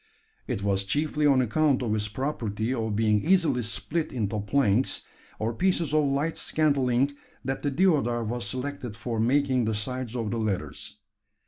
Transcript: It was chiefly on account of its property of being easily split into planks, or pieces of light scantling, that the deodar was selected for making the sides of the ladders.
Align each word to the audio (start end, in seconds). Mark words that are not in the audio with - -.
It 0.47 0.63
was 0.63 0.83
chiefly 0.83 1.27
on 1.27 1.43
account 1.43 1.83
of 1.83 1.93
its 1.93 2.07
property 2.07 2.73
of 2.73 2.95
being 2.95 3.23
easily 3.23 3.61
split 3.61 4.11
into 4.11 4.39
planks, 4.39 5.03
or 5.37 5.53
pieces 5.53 5.93
of 5.93 6.05
light 6.05 6.37
scantling, 6.37 7.11
that 7.45 7.61
the 7.61 7.69
deodar 7.69 8.23
was 8.23 8.43
selected 8.47 8.97
for 8.97 9.19
making 9.19 9.65
the 9.65 9.75
sides 9.75 10.15
of 10.15 10.31
the 10.31 10.39
ladders. 10.39 10.97